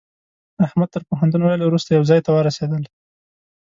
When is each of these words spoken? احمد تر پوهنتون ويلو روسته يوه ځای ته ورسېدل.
احمد 0.65 0.89
تر 0.93 1.01
پوهنتون 1.09 1.41
ويلو 1.43 1.71
روسته 1.73 1.89
يوه 1.95 2.05
ځای 2.09 2.21
ته 2.25 2.29
ورسېدل. 2.33 2.83